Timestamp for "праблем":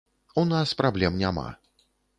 0.81-1.23